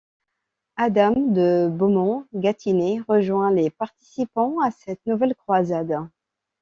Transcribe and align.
Adam 0.77 1.11
de 1.31 1.69
Beaumont-Gâtinais 1.69 3.01
rejoint 3.07 3.51
les 3.53 3.69
participants 3.69 4.59
à 4.59 4.71
cette 4.71 5.05
nouvelle 5.05 5.35
croisade. 5.35 5.95